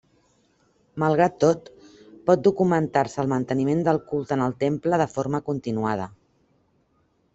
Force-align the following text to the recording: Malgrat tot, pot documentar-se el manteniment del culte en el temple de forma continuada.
Malgrat 1.01 1.35
tot, 1.43 1.67
pot 2.29 2.41
documentar-se 2.47 3.21
el 3.25 3.29
manteniment 3.35 3.85
del 3.89 4.01
culte 4.13 4.37
en 4.39 4.45
el 4.47 4.57
temple 4.65 5.03
de 5.03 5.11
forma 5.15 5.43
continuada. 5.51 6.09